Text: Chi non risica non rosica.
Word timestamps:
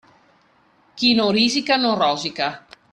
Chi 0.95 1.13
non 1.13 1.29
risica 1.29 1.75
non 1.75 1.95
rosica. 1.95 2.65